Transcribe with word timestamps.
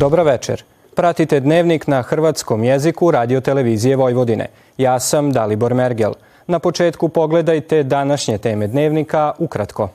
Dobra 0.00 0.22
večer. 0.22 0.62
Pratite 0.94 1.40
dnevnik 1.40 1.86
na 1.86 2.02
hrvatskom 2.02 2.64
jeziku 2.64 3.10
radio 3.10 3.40
televizije 3.40 3.96
Vojvodine. 3.96 4.46
Ja 4.78 5.00
sam 5.00 5.32
Dalibor 5.32 5.74
Mergel. 5.74 6.12
Na 6.46 6.58
početku 6.58 7.08
pogledajte 7.08 7.82
današnje 7.82 8.38
teme 8.38 8.66
dnevnika 8.66 9.32
ukratko. 9.38 9.88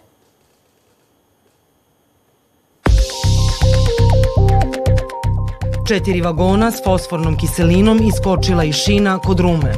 Četiri 5.88 6.22
vagona 6.22 6.72
s 6.72 6.84
fosfornom 6.84 7.38
kiselinom 7.38 8.00
iskočila 8.08 8.64
iz 8.64 8.76
šina 8.76 9.20
kod 9.20 9.40
Rume. 9.40 9.74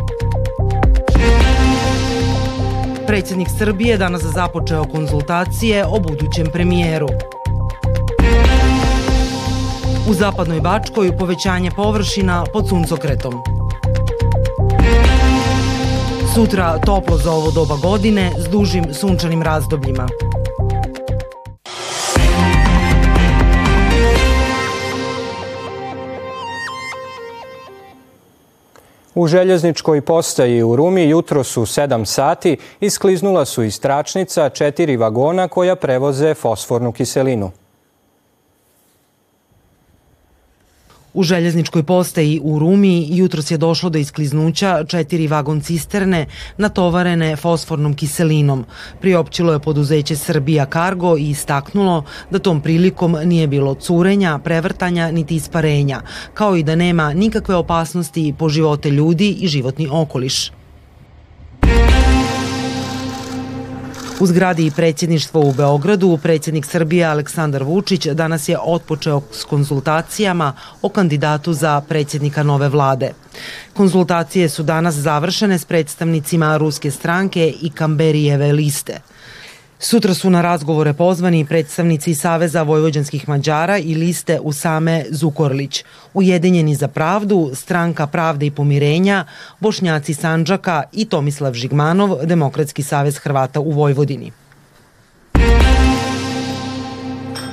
Predsjednik 3.07 3.47
Srbije 3.59 3.97
danas 3.97 4.21
započeo 4.21 4.83
konzultacije 4.83 5.85
o 5.85 5.99
budućem 5.99 6.47
premijeru. 6.53 7.07
U 10.09 10.13
zapadnoj 10.13 10.59
Bačkoj 10.59 11.17
povećanje 11.17 11.71
površina 11.71 12.45
pod 12.53 12.69
suncokretom. 12.69 13.33
Sutra 16.35 16.79
toplo 16.85 17.17
za 17.17 17.31
ovo 17.31 17.51
doba 17.51 17.75
godine 17.75 18.31
s 18.37 18.49
dužim 18.49 18.93
sunčanim 18.93 19.41
razdobljima. 19.41 20.07
U 29.15 29.27
željezničkoj 29.27 30.01
postaji 30.01 30.63
u 30.63 30.75
Rumi 30.75 31.09
jutro 31.09 31.43
su 31.43 31.61
7 31.61 32.05
sati 32.05 32.57
iskliznula 32.79 33.45
su 33.45 33.63
iz 33.63 33.79
tračnica 33.79 34.49
četiri 34.49 34.97
vagona 34.97 35.47
koja 35.47 35.75
prevoze 35.75 36.33
fosfornu 36.33 36.91
kiselinu. 36.91 37.51
U 41.13 41.23
željezničkoj 41.23 41.83
postaji 41.83 42.39
u 42.43 42.59
Rumi 42.59 43.17
jutros 43.17 43.51
je 43.51 43.57
došlo 43.57 43.89
do 43.89 43.99
iskliznuća 43.99 44.83
četiri 44.87 45.27
vagon 45.27 45.61
cisterne 45.61 46.25
natovarene 46.57 47.35
fosfornom 47.35 47.93
kiselinom. 47.93 48.65
Priopćilo 49.01 49.53
je 49.53 49.59
poduzeće 49.59 50.15
Srbija 50.15 50.65
Cargo 50.73 51.17
i 51.17 51.29
istaknulo 51.29 52.03
da 52.31 52.39
tom 52.39 52.61
prilikom 52.61 53.17
nije 53.23 53.47
bilo 53.47 53.73
curenja, 53.73 54.39
prevrtanja 54.43 55.11
niti 55.11 55.35
isparenja, 55.35 56.01
kao 56.33 56.55
i 56.55 56.63
da 56.63 56.75
nema 56.75 57.13
nikakve 57.13 57.55
opasnosti 57.55 58.33
po 58.39 58.49
živote 58.49 58.91
ljudi 58.91 59.29
i 59.39 59.47
životni 59.47 59.87
okoliš. 59.91 60.56
U 64.19 64.25
zgradi 64.25 64.71
predsjedništva 64.75 65.39
u 65.39 65.51
Beogradu 65.51 66.19
predsjednik 66.23 66.65
Srbije 66.65 67.05
Aleksandar 67.05 67.63
Vučić 67.63 68.05
danas 68.05 68.49
je 68.49 68.57
otpočeo 68.59 69.21
s 69.31 69.43
konzultacijama 69.43 70.53
o 70.81 70.89
kandidatu 70.89 71.53
za 71.53 71.81
predsjednika 71.81 72.43
nove 72.43 72.69
vlade. 72.69 73.11
Konzultacije 73.73 74.49
su 74.49 74.63
danas 74.63 74.95
završene 74.95 75.59
s 75.59 75.65
predstavnicima 75.65 76.57
ruske 76.57 76.91
stranke 76.91 77.53
i 77.61 77.69
Kamberijeve 77.69 78.51
liste. 78.51 79.01
Sutra 79.79 80.13
su 80.13 80.29
na 80.29 80.41
razgovore 80.41 80.93
pozvani 80.93 81.45
predstavnici 81.45 82.15
Saveza 82.15 82.63
vojvođanskih 82.63 83.29
Mađara 83.29 83.77
i 83.77 83.95
liste 83.95 84.39
Usame 84.39 85.05
Zukorlić, 85.09 85.83
Ujedinjeni 86.13 86.75
za 86.75 86.87
pravdu, 86.87 87.51
Stranka 87.53 88.07
pravde 88.07 88.45
i 88.45 88.51
pomirenja, 88.51 89.25
Bošnjaci 89.59 90.13
Sanđaka 90.13 90.83
i 90.93 91.05
Tomislav 91.05 91.53
Žigmanov, 91.53 92.25
Demokratski 92.25 92.83
savez 92.83 93.17
Hrvata 93.17 93.59
u 93.59 93.71
Vojvodini. 93.71 94.31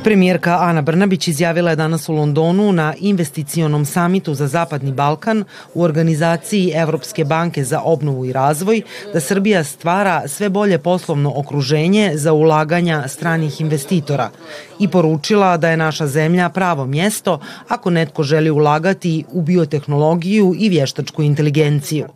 Premijerka 0.05 0.59
Ana 0.61 0.83
Brnabić 0.83 1.29
izjavila 1.29 1.71
je 1.71 1.77
danas 1.77 2.09
u 2.09 2.13
Londonu 2.13 2.73
na 2.73 2.95
investicionom 2.99 3.85
samitu 3.85 4.35
za 4.35 4.47
Zapadni 4.47 4.93
Balkan 4.93 5.45
u 5.75 5.83
organizaciji 5.83 6.73
Evropske 6.75 7.25
banke 7.25 7.65
za 7.65 7.81
obnovu 7.81 8.25
i 8.27 8.33
razvoj 8.33 8.83
da 9.13 9.21
Srbija 9.21 9.65
stvara 9.65 10.29
sve 10.29 10.49
bolje 10.49 10.79
poslovno 10.79 11.33
okruženje 11.37 12.13
za 12.15 12.33
ulaganja 12.33 13.09
stranih 13.09 13.61
investitora 13.61 14.31
i 14.79 14.89
poručila 14.89 15.57
da 15.57 15.71
je 15.71 15.77
naša 15.77 16.07
zemlja 16.07 16.49
pravo 16.49 16.87
mjesto 16.87 17.41
ako 17.69 17.91
netko 17.91 18.23
želi 18.23 18.51
ulagati 18.51 19.25
u 19.33 19.43
biotehnologiju 19.43 20.55
i 20.59 20.69
vještačku 20.69 21.23
inteligenciju. 21.23 22.07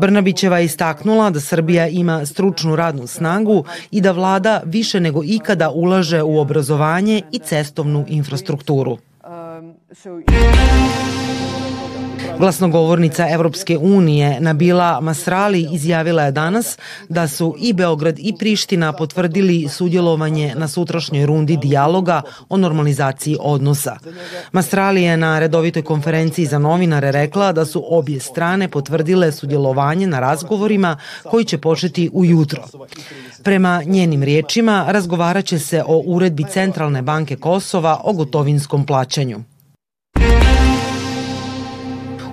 Brnabićeva 0.00 0.58
je 0.58 0.64
istaknula 0.64 1.30
da 1.30 1.40
Srbija 1.40 1.88
ima 1.88 2.26
stručnu 2.26 2.76
radnu 2.76 3.06
snagu 3.06 3.64
i 3.90 4.00
da 4.00 4.12
vlada 4.12 4.62
više 4.64 5.00
nego 5.00 5.22
ikada 5.24 5.70
ulaže 5.70 6.22
u 6.22 6.38
obrazovanje 6.38 7.23
і 7.30 7.38
цестовну 7.38 8.04
інфраструктуру. 8.08 8.98
Е, 9.24 9.62
Glasnogovornica 12.38 13.28
Evropske 13.30 13.78
unije 13.78 14.40
Nabila 14.40 15.00
Masrali 15.00 15.68
izjavila 15.72 16.22
je 16.22 16.32
danas 16.32 16.78
da 17.08 17.28
su 17.28 17.54
i 17.58 17.72
Beograd 17.72 18.18
i 18.18 18.34
Priština 18.38 18.92
potvrdili 18.92 19.68
sudjelovanje 19.68 20.54
na 20.56 20.68
sutrašnjoj 20.68 21.26
rundi 21.26 21.56
dijaloga 21.56 22.22
o 22.48 22.56
normalizaciji 22.56 23.36
odnosa. 23.40 23.96
Masrali 24.52 25.02
je 25.02 25.16
na 25.16 25.38
redovitoj 25.38 25.82
konferenciji 25.82 26.46
za 26.46 26.58
novinare 26.58 27.12
rekla 27.12 27.52
da 27.52 27.64
su 27.64 27.84
obje 27.88 28.20
strane 28.20 28.68
potvrdile 28.68 29.32
sudjelovanje 29.32 30.06
na 30.06 30.20
razgovorima 30.20 30.96
koji 31.30 31.44
će 31.44 31.58
početi 31.58 32.10
ujutro. 32.12 32.62
Prema 33.42 33.82
njenim 33.86 34.22
riječima 34.22 34.84
razgovarat 34.88 35.44
će 35.44 35.58
se 35.58 35.82
o 35.86 36.02
uredbi 36.06 36.44
Centralne 36.50 37.02
banke 37.02 37.36
Kosova 37.36 38.00
o 38.04 38.12
gotovinskom 38.12 38.86
plaćanju. 38.86 39.53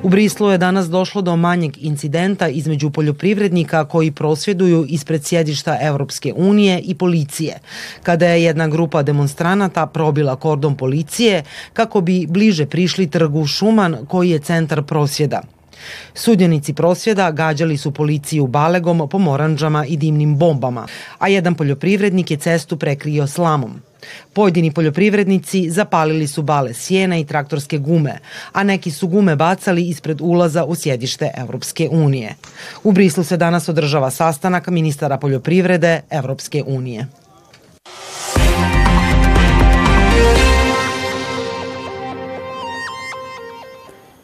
U 0.03 0.09
Brislu 0.09 0.49
je 0.49 0.57
danas 0.57 0.89
došlo 0.89 1.21
do 1.21 1.35
manjeg 1.35 1.77
incidenta 1.77 2.47
između 2.47 2.89
poljoprivrednika 2.89 3.85
koji 3.85 4.11
prosvjeduju 4.11 4.85
ispred 4.89 5.25
sjedišta 5.25 5.77
Evropske 5.81 6.33
unije 6.35 6.79
i 6.79 6.95
policije, 6.95 7.59
kada 8.03 8.27
je 8.27 8.43
jedna 8.43 8.67
grupa 8.67 9.03
demonstranata 9.03 9.85
probila 9.85 10.35
kordon 10.35 10.75
policije 10.75 11.43
kako 11.73 12.01
bi 12.01 12.27
bliže 12.29 12.65
prišli 12.65 13.09
trgu 13.09 13.45
Šuman 13.45 13.97
koji 14.07 14.29
je 14.29 14.39
centar 14.39 14.83
prosvjeda. 14.83 15.41
Sudjenici 16.13 16.73
prosvjeda 16.73 17.31
gađali 17.31 17.77
su 17.77 17.91
policiju 17.91 18.47
balegom, 18.47 19.07
pomoranđama 19.09 19.85
i 19.85 19.97
dimnim 19.97 20.37
bombama, 20.37 20.87
a 21.19 21.27
jedan 21.27 21.55
poljoprivrednik 21.55 22.31
je 22.31 22.37
cestu 22.37 22.77
prekrio 22.77 23.27
slamom. 23.27 23.81
Pojedini 24.33 24.71
poljoprivrednici 24.71 25.69
zapalili 25.69 26.27
su 26.27 26.41
bale 26.41 26.73
sjena 26.73 27.17
i 27.17 27.25
traktorske 27.25 27.77
gume, 27.77 28.17
a 28.53 28.63
neki 28.63 28.91
su 28.91 29.07
gume 29.07 29.35
bacali 29.35 29.87
ispred 29.89 30.21
ulaza 30.21 30.65
u 30.65 30.75
sjedište 30.75 31.31
Evropske 31.37 31.89
unije. 31.91 32.35
U 32.83 32.91
Brislu 32.91 33.23
se 33.23 33.37
danas 33.37 33.69
održava 33.69 34.11
sastanak 34.11 34.67
ministara 34.67 35.17
poljoprivrede 35.17 36.01
Evropske 36.09 36.63
unije. 36.67 37.07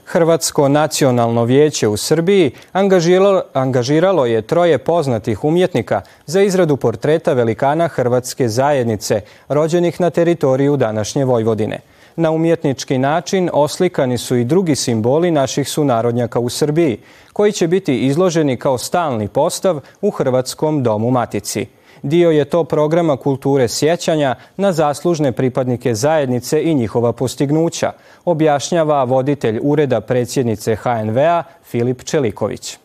Hrvatsko 0.08 0.70
nacionalno 0.70 1.44
vijeće 1.44 1.88
u 1.88 1.98
Srbiji 1.98 2.52
angažiralo, 2.72 3.42
angažiralo 3.54 4.26
je 4.26 4.42
troje 4.42 4.78
poznatih 4.78 5.44
umjetnika 5.44 6.02
za 6.26 6.42
izradu 6.42 6.78
portreta 6.78 7.34
velikana 7.34 7.88
Hrvatske 7.88 8.48
zajednice, 8.50 9.22
rođenih 9.50 10.02
na 10.02 10.10
teritoriju 10.10 10.78
današnje 10.78 11.26
Vojvodine. 11.26 11.80
Na 12.16 12.32
umjetnički 12.32 12.98
način 12.98 13.50
oslikani 13.54 14.18
su 14.18 14.36
i 14.36 14.44
drugi 14.44 14.76
simboli 14.76 15.32
naših 15.32 15.70
sunarodnjaka 15.70 16.40
u 16.40 16.50
Srbiji, 16.50 16.98
koji 17.34 17.52
će 17.52 17.68
biti 17.68 18.00
izloženi 18.00 18.58
kao 18.58 18.78
stalni 18.78 19.28
postav 19.28 19.80
u 20.02 20.10
Hrvatskom 20.10 20.84
domu 20.84 21.12
Matici. 21.12 21.66
Dio 22.04 22.32
je 22.32 22.46
to 22.46 22.64
programa 22.64 23.18
kulture 23.18 23.68
sjećanja 23.68 24.36
na 24.58 24.72
zaslužne 24.72 25.32
pripadnike 25.32 25.96
zajednice 25.96 26.64
i 26.64 26.76
njihova 26.76 27.14
postignuća, 27.14 27.92
objašnjava 28.26 29.04
voditelj 29.04 29.60
Ureda 29.64 30.02
predsjednice 30.02 30.76
HNV-a 30.76 31.44
Filip 31.64 32.04
Čeliković. 32.04 32.78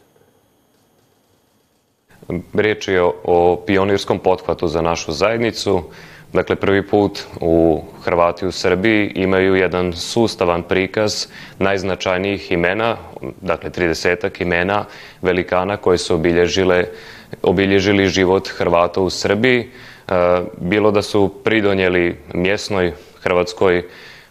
Riječ 2.55 2.89
je 2.89 3.03
o 3.25 3.63
pionirskom 3.67 4.19
pothvatu 4.19 4.69
za 4.69 4.83
našu 4.83 5.13
zajednicu. 5.13 5.83
Dakle, 6.33 6.57
prvi 6.57 6.87
put 6.87 7.23
u 7.41 7.83
Hrvati 8.05 8.47
u 8.47 8.53
Srbiji 8.53 9.13
imaju 9.15 9.55
jedan 9.55 9.93
sustavan 9.93 10.63
prikaz 10.63 11.27
najznačajnijih 11.59 12.53
imena, 12.53 12.97
dakle 13.41 13.71
30 13.71 14.43
imena 14.43 14.85
velikana 15.23 15.77
koje 15.77 15.99
su 15.99 16.15
obilježile 16.15 16.85
obilježili 17.43 18.09
život 18.09 18.49
Hrvata 18.49 19.01
u 19.01 19.11
Srbiji, 19.11 19.61
e, 19.61 19.67
bilo 20.61 20.91
da 20.91 21.03
su 21.03 21.35
pridonjeli 21.45 22.17
mjesnoj 22.35 22.93
hrvatskoj 23.21 23.85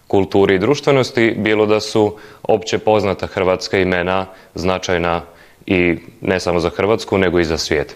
kulturi 0.08 0.56
i 0.56 0.60
društvenosti, 0.60 1.36
bilo 1.38 1.66
da 1.66 1.80
su 1.80 2.18
opće 2.44 2.78
poznata 2.78 3.28
hrvatska 3.28 3.78
imena 3.78 4.26
značajna 4.56 5.22
i 5.66 5.98
ne 6.22 6.40
samo 6.40 6.60
za 6.60 6.70
Hrvatsku, 6.70 7.18
nego 7.18 7.40
i 7.40 7.44
za 7.44 7.58
svijet. 7.58 7.96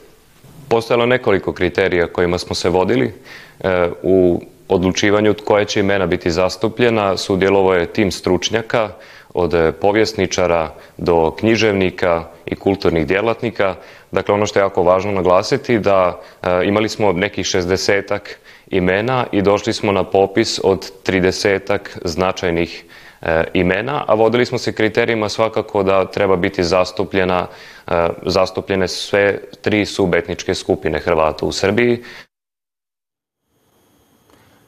Postojalo 0.67 1.05
nekoliko 1.05 1.53
kriterija 1.53 2.07
kojima 2.07 2.37
smo 2.37 2.55
se 2.55 2.69
vodili. 2.69 3.13
E, 3.59 3.89
u 4.03 4.41
odlučivanju 4.67 5.35
koje 5.45 5.65
će 5.65 5.79
imena 5.79 6.05
biti 6.05 6.31
zastupljena 6.31 7.17
sudjelovo 7.17 7.73
je 7.73 7.93
tim 7.93 8.11
stručnjaka 8.11 8.89
od 9.33 9.75
povjesničara 9.81 10.73
do 10.97 11.31
književnika 11.39 12.23
i 12.45 12.55
kulturnih 12.55 13.07
djelatnika. 13.07 13.75
Dakle, 14.11 14.33
ono 14.33 14.45
što 14.45 14.59
je 14.59 14.63
jako 14.63 14.83
važno 14.83 15.11
naglasiti 15.11 15.79
da 15.79 16.21
e, 16.43 16.47
imali 16.65 16.89
smo 16.89 17.11
nekih 17.11 17.45
60 17.45 18.19
imena 18.67 19.25
i 19.31 19.41
došli 19.41 19.73
smo 19.73 19.91
na 19.91 20.03
popis 20.03 20.59
od 20.63 20.91
30 21.05 21.79
značajnih 22.03 22.83
e, 22.83 23.04
imena, 23.53 24.03
a 24.07 24.13
vodili 24.13 24.45
smo 24.45 24.57
se 24.57 24.73
kriterijima 24.73 25.29
svakako 25.29 25.83
da 25.83 26.05
treba 26.05 26.35
biti 26.35 26.63
zastupljena, 26.63 27.47
e, 27.87 28.07
zastupljene 28.25 28.87
sve 28.87 29.39
tri 29.61 29.85
subetničke 29.85 30.55
skupine 30.55 30.99
Hrvata 30.99 31.45
u 31.45 31.51
Srbiji. 31.51 32.03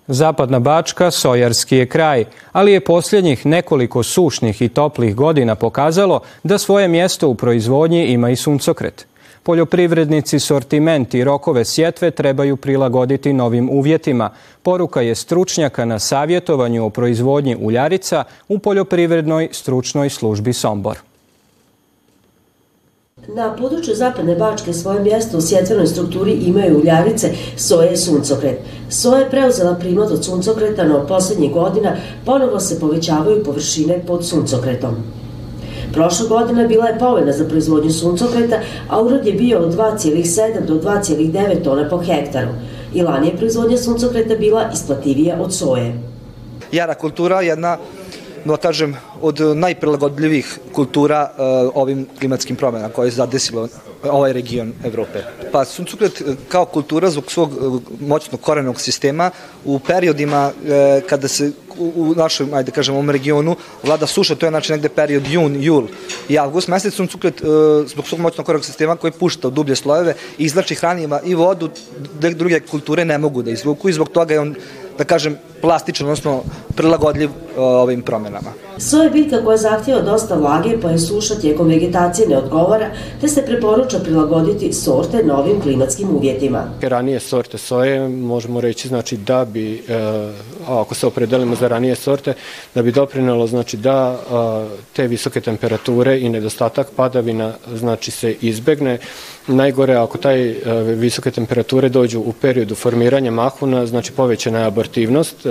Zapadna 0.08 0.60
Bačka 0.60 1.12
sojarski 1.12 1.78
je 1.78 1.86
kraj, 1.86 2.26
ali 2.52 2.72
je 2.72 2.80
posljednjih 2.80 3.46
nekoliko 3.46 4.04
sušnih 4.04 4.62
i 4.62 4.70
toplih 4.70 5.16
godina 5.16 5.56
pokazalo 5.56 6.22
da 6.44 6.58
svoje 6.58 6.88
mjesto 6.88 7.28
u 7.28 7.36
proizvodnji 7.36 8.06
ima 8.06 8.30
i 8.30 8.36
suncokret. 8.36 9.08
Poljoprivrednici 9.48 10.40
sortiment 10.40 11.14
i 11.14 11.24
rokove 11.24 11.66
sjetve 11.66 12.12
trebaju 12.12 12.58
prilagoditi 12.58 13.34
novim 13.34 13.70
uvjetima. 13.70 14.30
Poruka 14.64 15.02
je 15.02 15.16
stručnjaka 15.16 15.86
na 15.86 16.00
savjetovanju 16.00 16.86
o 16.86 16.90
proizvodnji 16.90 17.56
uljarica 17.62 18.24
u 18.48 18.60
Poljoprivrednoj 18.60 19.50
stručnoj 19.52 20.10
službi 20.10 20.54
Sombor. 20.54 20.98
Na 23.28 23.56
području 23.56 23.96
Zapadne 23.96 24.36
Bačke 24.36 24.74
svoje 24.74 25.00
mjesto 25.00 25.38
u 25.38 25.42
sjetvenoj 25.42 25.88
strukturi 25.88 26.32
imaju 26.32 26.80
uljarice, 26.80 27.32
soje 27.58 27.94
i 27.94 27.98
suncokret. 27.98 28.60
Soja 28.90 29.20
je 29.20 29.30
preuzela 29.30 29.76
primat 29.76 30.12
od 30.12 30.26
suncokreta, 30.26 30.84
no 30.84 31.06
posljednjih 31.08 31.54
godina 31.54 31.96
ponovo 32.26 32.60
se 32.60 32.80
povećavaju 32.80 33.44
površine 33.44 34.00
pod 34.08 34.26
suncokretom. 34.26 34.96
Prošla 35.94 36.28
godina 36.28 36.68
bila 36.68 36.88
je 36.88 37.00
povoljna 37.00 37.32
za 37.32 37.46
proizvodnju 37.46 37.92
suncokreta, 37.92 38.60
a 38.90 39.02
urod 39.02 39.26
je 39.26 39.34
bio 39.34 39.60
od 39.60 39.76
2,7 39.76 40.66
do 40.66 40.74
2,9 40.74 41.64
tona 41.64 41.90
po 41.90 41.98
hektaru. 41.98 42.50
I 42.94 43.02
lani 43.02 43.28
je 43.28 43.38
proizvodnja 43.38 43.78
suncokreta 43.78 44.36
bila 44.36 44.70
isplativija 44.74 45.38
od 45.42 45.54
soje. 45.54 45.94
Jara 46.72 46.94
kultura 46.94 47.42
je 47.42 47.48
jedna 47.48 47.78
da 48.48 48.58
kažem, 48.58 48.96
od 49.22 49.40
najprilagodljivih 49.56 50.60
kultura 50.74 51.32
uh, 51.32 51.72
ovim 51.76 52.08
klimatskim 52.20 52.56
promenama 52.56 52.94
koje 52.94 53.08
je 53.08 53.12
zadesilo 53.12 53.68
ovaj 54.04 54.34
region 54.34 54.74
Evrope. 54.84 55.24
Pa 55.52 55.66
suncokret 55.66 56.22
uh, 56.22 56.36
kao 56.50 56.66
kultura 56.66 57.10
zbog 57.10 57.32
svog 57.32 57.52
uh, 57.52 57.82
moćnog 58.00 58.42
korenog 58.42 58.82
sistema 58.82 59.32
u 59.66 59.80
periodima 59.80 60.52
uh, 60.52 61.08
kada 61.10 61.28
se 61.28 61.52
u 61.80 62.14
našem, 62.16 62.54
ajde 62.54 62.72
kažem, 62.72 62.96
ovom 62.96 63.10
regionu 63.10 63.56
vlada 63.84 64.08
suša, 64.08 64.36
to 64.36 64.46
je 64.46 64.50
znači 64.50 64.72
negde 64.72 64.90
period 64.90 65.28
jun, 65.28 65.64
jul 65.64 65.88
i 66.30 66.38
avgust 66.38 66.68
mesec, 66.68 66.94
suncokret 66.94 67.42
zbog 67.88 68.08
svog 68.08 68.20
moćnog 68.22 68.46
korenog 68.46 68.66
sistema 68.66 68.96
koji 68.96 69.12
pušta 69.12 69.48
u 69.48 69.52
dublje 69.52 69.76
slojeve 69.76 70.16
izlači 70.38 70.76
hranima 70.76 71.20
i 71.26 71.36
vodu, 71.36 71.70
druge 72.20 72.60
kulture 72.60 73.06
ne 73.06 73.18
mogu 73.18 73.42
da 73.42 73.52
izvuku 73.52 73.90
i 73.90 73.94
zbog 73.94 74.10
toga 74.10 74.34
je 74.34 74.40
on 74.40 74.56
da 74.98 75.04
kažem, 75.04 75.38
plastičan, 75.62 76.08
odnosno 76.08 76.42
prilagodljiv 76.76 77.30
ovim 77.58 78.02
promenama. 78.02 78.54
Soja 78.78 79.04
je 79.04 79.10
biljka 79.10 79.44
koja 79.44 79.58
zahtjeva 79.58 80.02
dosta 80.02 80.36
vlage, 80.36 80.82
pa 80.82 80.90
je 80.90 81.00
suša 81.00 81.36
tijekom 81.36 81.68
vegetacije 81.68 82.28
ne 82.28 82.38
odgovara, 82.38 82.90
te 83.22 83.28
se 83.28 83.46
preporuča 83.46 84.00
prilagoditi 84.00 84.74
sorte 84.74 85.24
novim 85.24 85.62
klimatskim 85.62 86.16
uvjetima. 86.16 86.64
Ranije 86.82 87.20
sorte 87.20 87.58
soje 87.58 88.10
možemo 88.10 88.62
reći 88.62 88.88
znači 88.88 89.18
da 89.18 89.46
bi, 89.46 89.74
e, 89.74 90.32
ako 90.68 90.96
se 90.96 91.08
opredelimo 91.08 91.56
za 91.56 91.68
ranije 91.68 91.96
sorte, 91.96 92.34
da 92.76 92.82
bi 92.82 92.92
doprinalo 92.92 93.48
znači 93.48 93.78
da 93.78 94.20
te 94.94 95.08
visoke 95.08 95.42
temperature 95.42 96.20
i 96.20 96.30
nedostatak 96.30 96.88
padavina 96.96 97.54
znači 97.74 98.12
se 98.12 98.36
izbegne. 98.42 98.98
Najgore 99.48 99.96
ako 99.96 100.18
taj 100.18 100.50
e, 100.50 100.56
visoke 100.84 101.32
temperature 101.32 101.90
dođu 101.90 102.20
u 102.20 102.34
periodu 102.42 102.76
formiranja 102.76 103.32
mahuna, 103.32 103.86
znači 103.86 104.12
povećana 104.12 104.60
je 104.60 104.66
abortivnost, 104.66 105.46
e, 105.46 105.47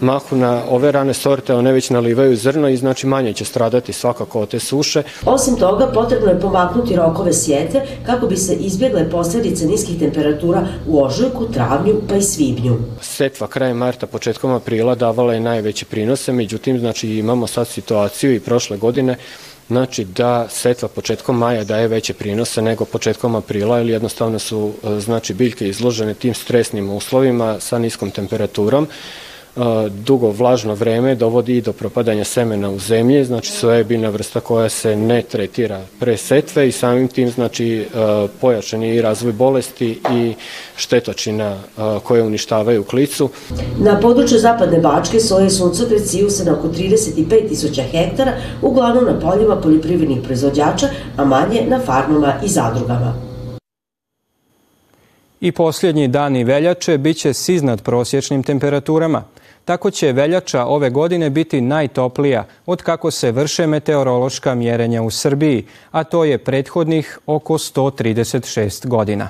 mahuna, 0.00 0.62
ove 0.68 0.92
rane 0.92 1.14
sorte, 1.14 1.54
one 1.54 1.72
već 1.72 1.90
nalivaju 1.90 2.36
zrno 2.36 2.68
i 2.68 2.76
znači 2.76 3.06
manje 3.06 3.32
će 3.32 3.44
stradati 3.44 3.92
svakako 3.92 4.40
od 4.40 4.48
te 4.48 4.58
suše. 4.60 5.02
Osim 5.24 5.56
toga, 5.56 5.90
potrebno 5.94 6.30
je 6.30 6.40
pomaknuti 6.40 6.96
rokove 6.96 7.32
sjete 7.32 7.82
kako 8.06 8.26
bi 8.26 8.36
se 8.36 8.54
izbjegle 8.54 9.10
posljedice 9.10 9.66
niskih 9.66 9.98
temperatura 9.98 10.66
u 10.86 11.04
ožujku, 11.04 11.46
travnju 11.52 11.94
pa 12.08 12.16
i 12.16 12.22
svibnju. 12.22 12.76
Setva 13.00 13.46
krajem 13.46 13.76
marta, 13.76 14.06
početkom 14.06 14.52
aprila 14.52 14.94
davala 14.94 15.34
je 15.34 15.40
najveće 15.40 15.84
prinose, 15.84 16.32
međutim, 16.32 16.78
znači 16.78 17.08
imamo 17.08 17.46
sad 17.46 17.68
situaciju 17.68 18.34
i 18.34 18.40
prošle 18.40 18.76
godine 18.76 19.16
Znači 19.68 20.04
da 20.04 20.48
setva 20.48 20.88
početkom 20.88 21.38
maja 21.38 21.64
daje 21.64 21.88
veće 21.88 22.14
prinose 22.14 22.62
nego 22.62 22.84
početkom 22.84 23.34
aprila 23.34 23.80
ili 23.80 23.92
jednostavno 23.92 24.38
su 24.38 24.72
znači 24.98 25.34
biljke 25.34 25.68
izložene 25.68 26.14
tim 26.14 26.34
stresnim 26.34 26.90
uslovima 26.90 27.60
sa 27.60 27.78
niskom 27.78 28.10
temperaturom 28.10 28.88
dugo 30.06 30.30
vlažno 30.30 30.74
vreme 30.74 31.14
dovodi 31.14 31.56
i 31.56 31.60
do 31.60 31.72
propadanja 31.72 32.24
semena 32.24 32.70
u 32.70 32.78
zemlji, 32.78 33.24
znači 33.24 33.52
soja 33.52 33.76
je 33.76 33.84
biljna 33.84 34.08
vrsta 34.08 34.40
koja 34.40 34.68
se 34.68 34.96
ne 34.96 35.22
tretira 35.22 35.80
pre 36.00 36.16
setve 36.16 36.68
i 36.68 36.72
samim 36.72 37.08
tim 37.08 37.30
znači 37.30 37.86
pojačan 38.40 38.82
je 38.82 38.96
i 38.96 39.02
razvoj 39.02 39.32
bolesti 39.32 40.00
i 40.12 40.34
štetočina 40.76 41.56
koje 42.02 42.22
uništavaju 42.22 42.84
klicu. 42.84 43.28
Na 43.78 44.00
području 44.00 44.38
Zapadne 44.38 44.78
Bačke 44.78 45.20
soje 45.20 45.46
i 45.46 45.50
suncokret 45.50 46.08
siju 46.08 46.30
se 46.30 46.44
na 46.44 46.52
oko 46.52 46.68
35.000 46.68 47.82
hektara, 47.90 48.32
uglavnom 48.62 49.04
na 49.04 49.20
poljima 49.20 49.56
poljoprivrednih 49.56 50.18
proizvođača, 50.24 50.88
a 51.16 51.24
manje 51.24 51.66
na 51.68 51.80
farmama 51.80 52.34
i 52.44 52.48
zadrugama. 52.48 53.14
I 55.40 55.52
posljednji 55.52 56.08
dani 56.08 56.44
veljače 56.44 56.98
biće 56.98 57.34
s 57.34 57.48
iznad 57.48 57.82
prosječnim 57.82 58.42
temperaturama. 58.42 59.24
Tako 59.68 59.90
će 59.90 60.12
veljača 60.12 60.64
ove 60.64 60.90
godine 60.90 61.30
biti 61.30 61.60
najtoplija 61.60 62.44
od 62.66 62.82
kako 62.82 63.10
se 63.10 63.32
vrše 63.32 63.66
meteorološka 63.66 64.54
mjerenja 64.54 65.02
u 65.02 65.10
Srbiji, 65.10 65.66
a 65.90 66.04
to 66.04 66.24
je 66.24 66.38
prethodnih 66.38 67.18
oko 67.26 67.54
136 67.54 68.86
godina. 68.86 69.28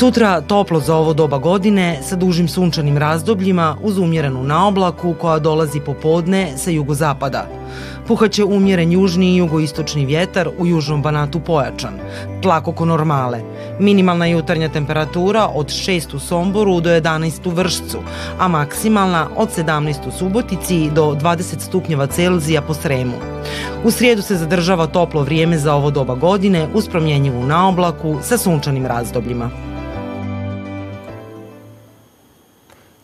Sutra 0.00 0.40
toplo 0.40 0.80
za 0.80 0.96
ovo 0.96 1.12
doba 1.12 1.38
godine 1.38 1.98
sa 2.02 2.16
dužim 2.16 2.48
sunčanim 2.48 2.98
razdobljima 2.98 3.76
uz 3.82 3.98
umjerenu 3.98 4.44
naoblaku 4.44 5.14
koja 5.20 5.38
dolazi 5.38 5.80
popodne 5.80 6.52
sa 6.56 6.70
jugozapada. 6.70 7.46
Puhaće 8.08 8.44
umjeren 8.44 8.92
južni 8.92 9.32
i 9.32 9.36
jugoistočni 9.36 10.06
vjetar 10.06 10.48
u 10.58 10.66
južnom 10.66 11.02
banatu 11.02 11.40
pojačan, 11.40 11.94
tlak 12.42 12.68
oko 12.68 12.84
normale. 12.84 13.40
Minimalna 13.78 14.26
jutarnja 14.26 14.68
temperatura 14.68 15.48
od 15.54 15.66
6 15.66 16.16
u 16.16 16.18
Somboru 16.18 16.80
do 16.80 16.90
11 16.90 17.48
u 17.48 17.50
Vršcu, 17.50 17.98
a 18.38 18.48
maksimalna 18.48 19.28
od 19.36 19.48
17 19.56 20.08
u 20.08 20.18
Subotici 20.18 20.90
do 20.90 21.04
20 21.04 21.58
stupnjeva 21.58 22.06
Celzija 22.06 22.62
po 22.62 22.74
Sremu. 22.74 23.16
U 23.84 23.90
srijedu 23.90 24.22
se 24.22 24.36
zadržava 24.36 24.86
toplo 24.86 25.22
vrijeme 25.22 25.58
za 25.58 25.74
ovo 25.74 25.90
doba 25.90 26.14
godine 26.14 26.68
uz 26.74 26.88
promjenjivu 26.88 27.46
naoblaku 27.46 28.18
sa 28.22 28.38
sunčanim 28.38 28.86
razdobljima. 28.86 29.69